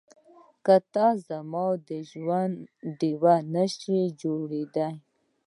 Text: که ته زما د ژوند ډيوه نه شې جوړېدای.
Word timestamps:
که 0.65 0.75
ته 0.93 1.07
زما 1.27 1.65
د 1.87 1.89
ژوند 2.09 2.55
ډيوه 2.99 3.35
نه 3.53 3.65
شې 3.77 3.99
جوړېدای. 4.21 4.95